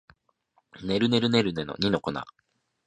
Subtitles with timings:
[0.83, 2.11] ねるねるねるねの二の粉